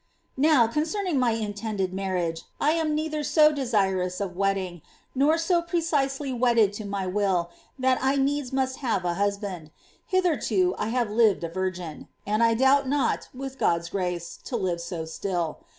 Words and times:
^ 0.01 0.03
Now, 0.35 0.65
concerning 0.65 1.19
my 1.19 1.33
intended 1.33 1.93
marriage, 1.93 2.41
I 2.59 2.71
am 2.71 2.95
neither 2.95 3.23
so 3.23 3.51
desirous 3.51 4.19
of 4.19 4.35
wedding, 4.35 4.81
nor 5.13 5.37
so 5.37 5.61
precisely 5.61 6.33
wedded 6.33 6.73
to 6.73 6.85
mj 6.85 7.13
will, 7.13 7.51
that 7.77 7.99
I 8.01 8.15
needs 8.15 8.51
must 8.51 8.77
have 8.77 9.05
a 9.05 9.13
husband. 9.13 9.69
Hitherto, 10.07 10.73
I 10.79 10.87
have 10.87 11.11
lived 11.11 11.43
a 11.43 11.49
virgin; 11.49 12.07
and 12.25 12.41
I 12.41 12.55
doubt 12.55 12.87
not, 12.89 13.29
with 13.31 13.59
GotPs 13.59 13.91
grace, 13.91 14.39
to 14.45 14.57
live 14.57 14.81
so 14.81 15.05
still. 15.05 15.59